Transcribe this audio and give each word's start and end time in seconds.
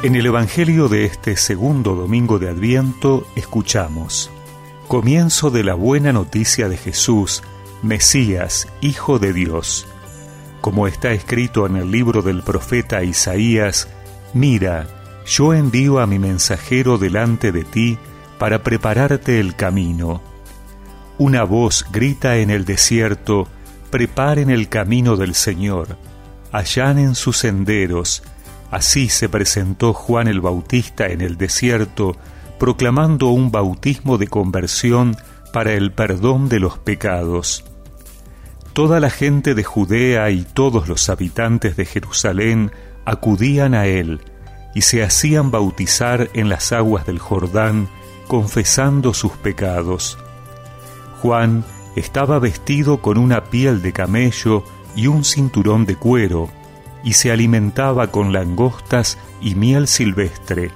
En 0.00 0.14
el 0.14 0.26
Evangelio 0.26 0.88
de 0.88 1.06
este 1.06 1.36
segundo 1.36 1.96
domingo 1.96 2.38
de 2.38 2.48
Adviento 2.48 3.26
escuchamos, 3.34 4.30
comienzo 4.86 5.50
de 5.50 5.64
la 5.64 5.74
buena 5.74 6.12
noticia 6.12 6.68
de 6.68 6.76
Jesús, 6.76 7.42
Mesías, 7.82 8.68
Hijo 8.80 9.18
de 9.18 9.32
Dios. 9.32 9.88
Como 10.60 10.86
está 10.86 11.10
escrito 11.10 11.66
en 11.66 11.74
el 11.74 11.90
libro 11.90 12.22
del 12.22 12.44
profeta 12.44 13.02
Isaías, 13.02 13.88
mira, 14.34 14.86
yo 15.26 15.52
envío 15.52 15.98
a 15.98 16.06
mi 16.06 16.20
mensajero 16.20 16.96
delante 16.96 17.50
de 17.50 17.64
ti 17.64 17.98
para 18.38 18.62
prepararte 18.62 19.40
el 19.40 19.56
camino. 19.56 20.22
Una 21.18 21.42
voz 21.42 21.84
grita 21.90 22.36
en 22.36 22.50
el 22.50 22.64
desierto, 22.64 23.48
preparen 23.90 24.50
el 24.50 24.68
camino 24.68 25.16
del 25.16 25.34
Señor, 25.34 25.96
allanen 26.52 27.16
sus 27.16 27.38
senderos, 27.38 28.22
Así 28.70 29.08
se 29.08 29.28
presentó 29.28 29.94
Juan 29.94 30.28
el 30.28 30.40
Bautista 30.40 31.06
en 31.06 31.20
el 31.20 31.36
desierto, 31.36 32.16
proclamando 32.58 33.28
un 33.28 33.50
bautismo 33.50 34.18
de 34.18 34.26
conversión 34.26 35.16
para 35.52 35.72
el 35.72 35.92
perdón 35.92 36.48
de 36.48 36.60
los 36.60 36.78
pecados. 36.78 37.64
Toda 38.72 39.00
la 39.00 39.10
gente 39.10 39.54
de 39.54 39.64
Judea 39.64 40.30
y 40.30 40.44
todos 40.44 40.88
los 40.88 41.08
habitantes 41.08 41.76
de 41.76 41.84
Jerusalén 41.84 42.70
acudían 43.04 43.74
a 43.74 43.86
él 43.86 44.20
y 44.74 44.82
se 44.82 45.02
hacían 45.02 45.50
bautizar 45.50 46.28
en 46.34 46.48
las 46.48 46.72
aguas 46.72 47.06
del 47.06 47.18
Jordán, 47.18 47.88
confesando 48.28 49.14
sus 49.14 49.32
pecados. 49.32 50.18
Juan 51.22 51.64
estaba 51.96 52.38
vestido 52.38 53.00
con 53.00 53.18
una 53.18 53.44
piel 53.44 53.82
de 53.82 53.92
camello 53.92 54.62
y 54.94 55.06
un 55.06 55.24
cinturón 55.24 55.86
de 55.86 55.96
cuero, 55.96 56.50
y 57.04 57.14
se 57.14 57.30
alimentaba 57.30 58.08
con 58.08 58.32
langostas 58.32 59.18
y 59.40 59.54
miel 59.54 59.86
silvestre, 59.88 60.70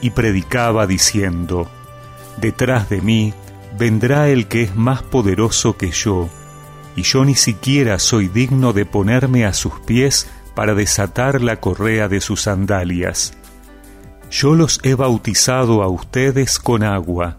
y 0.00 0.10
predicaba 0.10 0.86
diciendo, 0.86 1.68
Detrás 2.36 2.88
de 2.88 3.00
mí 3.00 3.34
vendrá 3.78 4.28
el 4.28 4.46
que 4.46 4.62
es 4.62 4.76
más 4.76 5.02
poderoso 5.02 5.76
que 5.76 5.90
yo, 5.90 6.28
y 6.94 7.02
yo 7.02 7.24
ni 7.24 7.34
siquiera 7.34 7.98
soy 7.98 8.28
digno 8.28 8.72
de 8.72 8.86
ponerme 8.86 9.44
a 9.44 9.52
sus 9.52 9.80
pies 9.80 10.28
para 10.54 10.74
desatar 10.74 11.42
la 11.42 11.60
correa 11.60 12.08
de 12.08 12.20
sus 12.20 12.42
sandalias. 12.42 13.34
Yo 14.30 14.54
los 14.54 14.80
he 14.82 14.94
bautizado 14.94 15.82
a 15.82 15.88
ustedes 15.88 16.58
con 16.58 16.82
agua, 16.82 17.38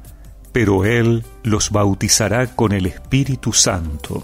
pero 0.51 0.85
Él 0.85 1.23
los 1.43 1.71
bautizará 1.71 2.47
con 2.47 2.71
el 2.71 2.85
Espíritu 2.85 3.53
Santo. 3.53 4.23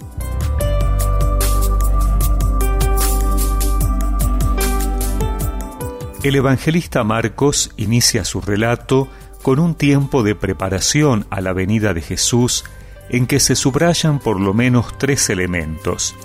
El 6.24 6.36
evangelista 6.36 7.04
Marcos 7.04 7.72
inicia 7.76 8.24
su 8.24 8.40
relato 8.40 9.10
con 9.42 9.60
un 9.60 9.76
tiempo 9.76 10.24
de 10.24 10.36
preparación 10.36 11.28
a 11.30 11.42
la 11.42 11.52
venida 11.52 11.94
de 11.94 12.02
Jesús 12.02 12.64
en 13.10 13.28
que 13.28 13.42
se 13.42 13.58
subrayan 13.58 14.20
por 14.20 14.40
lo 14.40 14.54
menos 14.54 14.98
tres 14.98 15.30
elementos. 15.30 16.16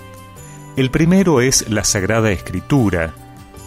El 0.77 0.89
primero 0.89 1.41
es 1.41 1.69
la 1.69 1.83
Sagrada 1.83 2.31
Escritura, 2.31 3.13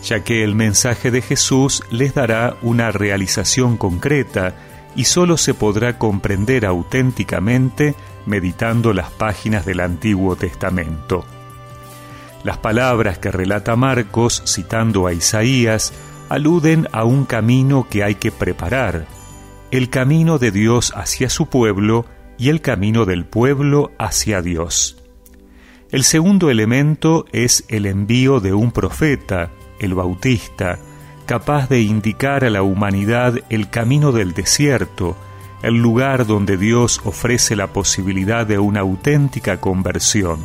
ya 0.02 0.24
que 0.24 0.42
el 0.42 0.55
mensaje 0.55 1.11
de 1.11 1.20
Jesús 1.20 1.83
les 1.91 2.14
dará 2.14 2.56
una 2.62 2.91
realización 2.92 3.77
concreta 3.77 4.55
y 4.96 5.05
sólo 5.05 5.36
se 5.36 5.52
podrá 5.52 5.98
comprender 5.98 6.64
auténticamente 6.64 7.94
meditando 8.24 8.94
las 8.94 9.11
páginas 9.11 9.67
del 9.67 9.80
Antiguo 9.80 10.34
Testamento. 10.36 11.27
Las 12.42 12.56
palabras 12.56 13.19
que 13.19 13.30
relata 13.30 13.77
Marcos, 13.77 14.42
citando 14.46 15.06
a 15.06 15.12
Isaías, 15.12 15.92
aluden 16.33 16.88
a 16.92 17.05
un 17.05 17.27
camino 17.27 17.86
que 17.91 18.02
hay 18.02 18.14
que 18.14 18.33
preparar, 18.33 19.06
el 19.70 19.90
camino 19.90 20.39
de 20.39 20.51
Dios 20.51 20.90
hacia 20.96 21.29
su 21.29 21.45
pueblo 21.45 22.06
y 22.39 22.48
el 22.48 22.62
camino 22.62 23.05
del 23.05 23.27
pueblo 23.27 23.92
hacia 23.98 24.40
Dios. 24.40 24.96
El 25.90 26.05
segundo 26.05 26.48
elemento 26.48 27.27
es 27.33 27.67
el 27.68 27.84
envío 27.84 28.40
de 28.40 28.55
un 28.55 28.73
profeta, 28.73 29.51
el 29.79 29.92
Bautista, 29.92 30.79
capaz 31.27 31.68
de 31.68 31.83
indicar 31.83 32.46
a 32.46 32.51
la 32.51 32.62
humanidad 32.62 33.35
el 33.51 33.68
camino 33.68 34.11
del 34.11 34.33
desierto, 34.33 35.18
el 35.62 35.83
lugar 35.83 36.27
donde 36.27 36.56
Dios 36.56 37.02
ofrece 37.05 37.56
la 37.56 37.74
posibilidad 37.74 38.46
de 38.46 38.58
una 38.58 38.80
auténtica 38.80 39.61
conversión. 39.61 40.40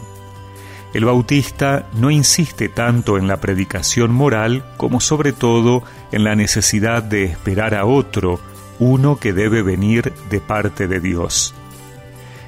El 0.97 1.06
Bautista 1.06 1.85
no 1.94 2.09
insiste 2.09 2.69
tanto 2.69 3.19
en 3.19 3.28
la 3.28 3.38
predicación 3.38 4.12
moral 4.12 4.66
como 4.78 5.00
sobre 5.00 5.31
todo 5.31 5.84
en 6.12 6.24
la 6.24 6.35
necesidad 6.35 7.03
de 7.03 7.25
esperar 7.25 7.75
a 7.75 7.85
otro, 7.85 8.40
uno 8.80 9.18
que 9.18 9.31
debe 9.31 9.62
venir 9.62 10.12
de 10.31 10.40
parte 10.40 10.88
de 10.88 11.00
Dios. 11.00 11.53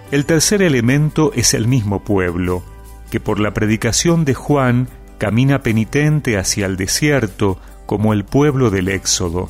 El 0.10 0.26
tercer 0.26 0.64
elemento 0.64 1.32
es 1.36 1.54
el 1.54 1.68
mismo 1.68 2.04
pueblo, 2.04 2.64
que 3.12 3.20
por 3.20 3.40
la 3.40 3.54
predicación 3.54 4.26
de 4.26 4.34
Juan 4.34 4.90
camina 5.20 5.62
penitente 5.62 6.40
hacia 6.40 6.66
el 6.66 6.76
desierto 6.76 7.60
como 7.86 8.14
el 8.14 8.26
pueblo 8.26 8.72
del 8.72 8.88
Éxodo. 8.88 9.48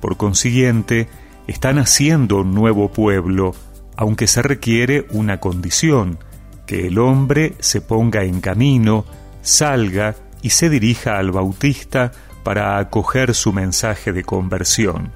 Por 0.00 0.16
consiguiente, 0.16 1.06
están 1.46 1.78
haciendo 1.78 2.38
un 2.38 2.52
nuevo 2.52 2.90
pueblo, 2.90 3.54
aunque 3.94 4.26
se 4.26 4.42
requiere 4.42 5.06
una 5.10 5.38
condición, 5.38 6.18
que 6.66 6.86
el 6.86 6.98
hombre 6.98 7.54
se 7.60 7.80
ponga 7.80 8.24
en 8.24 8.40
camino, 8.40 9.04
salga 9.42 10.16
y 10.42 10.50
se 10.50 10.68
dirija 10.70 11.18
al 11.18 11.30
Bautista 11.30 12.12
para 12.42 12.78
acoger 12.78 13.34
su 13.34 13.52
mensaje 13.52 14.12
de 14.12 14.24
conversión. 14.24 15.12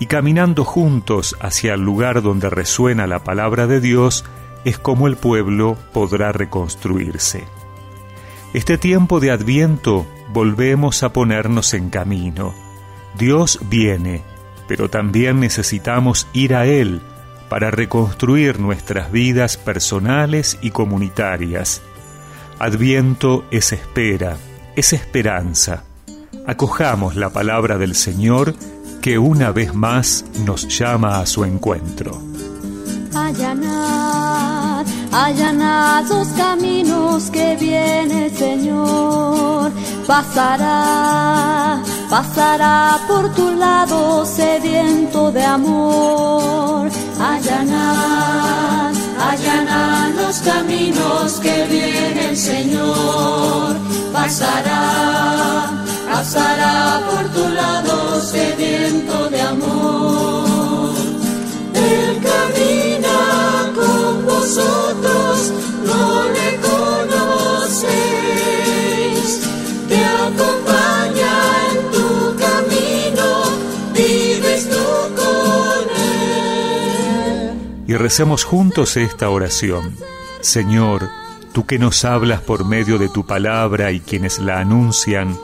Y 0.00 0.06
caminando 0.06 0.64
juntos 0.64 1.36
hacia 1.40 1.74
el 1.74 1.80
lugar 1.80 2.22
donde 2.22 2.50
resuena 2.50 3.06
la 3.06 3.24
palabra 3.24 3.66
de 3.66 3.80
Dios, 3.80 4.24
es 4.64 4.78
como 4.78 5.06
el 5.06 5.16
pueblo 5.16 5.76
podrá 5.92 6.32
reconstruirse. 6.32 7.44
Este 8.54 8.78
tiempo 8.78 9.20
de 9.20 9.30
adviento 9.30 10.06
volvemos 10.32 11.02
a 11.02 11.12
ponernos 11.12 11.74
en 11.74 11.90
camino. 11.90 12.54
Dios 13.18 13.58
viene, 13.68 14.22
pero 14.66 14.88
también 14.88 15.40
necesitamos 15.40 16.28
ir 16.32 16.54
a 16.54 16.66
Él 16.66 17.02
para 17.48 17.70
reconstruir 17.70 18.60
nuestras 18.60 19.10
vidas 19.10 19.56
personales 19.56 20.58
y 20.60 20.70
comunitarias. 20.70 21.82
Adviento 22.58 23.44
es 23.50 23.72
espera, 23.72 24.36
es 24.76 24.92
esperanza. 24.92 25.84
Acojamos 26.46 27.16
la 27.16 27.30
palabra 27.30 27.78
del 27.78 27.94
Señor 27.94 28.54
que 29.00 29.18
una 29.18 29.52
vez 29.52 29.74
más 29.74 30.24
nos 30.44 30.66
llama 30.68 31.20
a 31.20 31.26
su 31.26 31.44
encuentro. 31.44 32.20
Allanad, 33.14 34.86
allanad 35.12 36.04
los 36.08 36.28
caminos 36.28 37.30
que 37.30 37.56
viene 37.56 38.26
el 38.26 38.36
Señor. 38.36 39.72
Pasará, 40.06 41.82
pasará 42.10 42.98
por 43.06 43.34
tu 43.34 43.54
lado 43.54 44.24
sediento 44.26 45.30
de 45.30 45.44
amor 45.44 46.77
y 77.88 77.96
recemos 77.96 78.44
juntos 78.44 78.98
esta 78.98 79.30
oración. 79.30 79.96
Señor, 80.42 81.08
tú 81.52 81.64
que 81.64 81.78
nos 81.78 82.04
hablas 82.04 82.42
por 82.42 82.66
medio 82.66 82.98
de 82.98 83.08
tu 83.08 83.24
palabra 83.24 83.90
y 83.92 84.00
quienes 84.00 84.38
la 84.38 84.60
anuncian, 84.60 85.36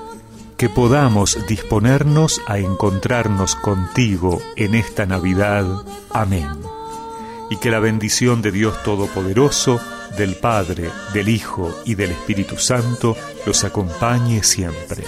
que 0.59 0.69
podamos 0.69 1.39
disponernos 1.49 2.43
a 2.47 2.59
encontrarnos 2.59 3.57
contigo 3.57 4.43
en 4.57 4.75
esta 4.75 5.07
Navidad. 5.07 5.65
Amén. 6.11 6.51
Y 7.49 7.57
que 7.57 7.71
la 7.71 7.79
bendición 7.79 8.43
de 8.43 8.53
Dios 8.53 8.83
Todopoderoso, 8.83 9.81
del 10.19 10.37
Padre, 10.37 10.91
del 11.15 11.31
Hijo 11.31 11.75
y 11.87 11.95
del 11.95 12.11
Espíritu 12.11 12.59
Santo 12.59 13.17
los 13.47 13.65
acompañe 13.65 14.43
siempre. 14.45 15.03